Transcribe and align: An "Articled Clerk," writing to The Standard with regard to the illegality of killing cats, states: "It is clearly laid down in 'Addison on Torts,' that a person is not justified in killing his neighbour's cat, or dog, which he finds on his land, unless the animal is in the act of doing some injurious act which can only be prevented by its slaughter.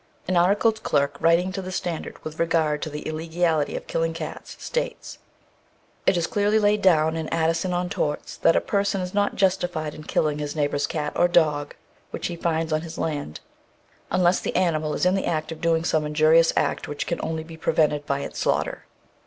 An 0.27 0.35
"Articled 0.35 0.81
Clerk," 0.81 1.15
writing 1.19 1.51
to 1.51 1.61
The 1.61 1.71
Standard 1.71 2.17
with 2.25 2.39
regard 2.39 2.81
to 2.81 2.89
the 2.89 3.03
illegality 3.03 3.75
of 3.75 3.85
killing 3.85 4.15
cats, 4.15 4.55
states: 4.59 5.19
"It 6.07 6.17
is 6.17 6.25
clearly 6.25 6.57
laid 6.57 6.81
down 6.81 7.15
in 7.15 7.29
'Addison 7.29 7.71
on 7.71 7.87
Torts,' 7.87 8.37
that 8.37 8.55
a 8.55 8.61
person 8.61 9.01
is 9.01 9.13
not 9.13 9.35
justified 9.35 9.93
in 9.93 10.01
killing 10.05 10.39
his 10.39 10.55
neighbour's 10.55 10.87
cat, 10.87 11.13
or 11.15 11.27
dog, 11.27 11.75
which 12.09 12.25
he 12.25 12.35
finds 12.35 12.73
on 12.73 12.81
his 12.81 12.97
land, 12.97 13.41
unless 14.09 14.39
the 14.39 14.55
animal 14.55 14.95
is 14.95 15.05
in 15.05 15.13
the 15.13 15.27
act 15.27 15.51
of 15.51 15.61
doing 15.61 15.83
some 15.83 16.03
injurious 16.03 16.51
act 16.57 16.87
which 16.87 17.05
can 17.05 17.19
only 17.21 17.43
be 17.43 17.55
prevented 17.55 18.03
by 18.07 18.21
its 18.21 18.39
slaughter. 18.39 18.85